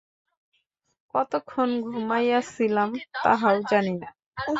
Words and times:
কতক্ষণ 1.15 1.69
ঘুমাইয়াছিলাম 1.87 2.89
তাহাও 3.23 3.57
জানি 3.71 3.93
না। 4.01 4.07